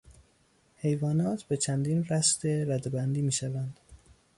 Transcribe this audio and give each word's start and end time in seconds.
حیوانات 0.75 1.43
به 1.43 1.57
چندین 1.57 2.03
رسته 2.05 2.65
ردهبندی 2.67 3.21
میشوند. 3.21 3.79